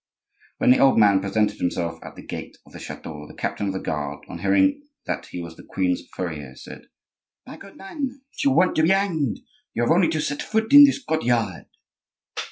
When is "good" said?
7.55-7.77